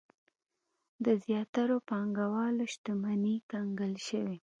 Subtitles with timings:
[1.05, 4.37] د زیاترو پانګوالو شتمنۍ کنګل شوې.